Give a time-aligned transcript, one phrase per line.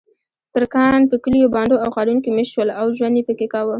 [0.53, 3.69] ترکان په کلیو، بانډو او ښارونو کې میشت شول او ژوند یې پکې کاوه.